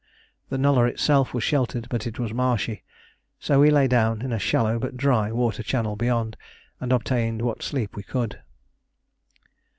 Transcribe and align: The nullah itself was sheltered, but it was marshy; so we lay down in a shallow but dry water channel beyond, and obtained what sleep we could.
The 0.49 0.57
nullah 0.57 0.85
itself 0.85 1.31
was 1.31 1.43
sheltered, 1.43 1.85
but 1.91 2.07
it 2.07 2.17
was 2.17 2.33
marshy; 2.33 2.81
so 3.39 3.59
we 3.59 3.69
lay 3.69 3.87
down 3.87 4.23
in 4.23 4.31
a 4.33 4.39
shallow 4.39 4.79
but 4.79 4.97
dry 4.97 5.31
water 5.31 5.61
channel 5.61 5.95
beyond, 5.95 6.37
and 6.79 6.91
obtained 6.91 7.43
what 7.43 7.61
sleep 7.61 7.95
we 7.95 8.01
could. 8.01 8.41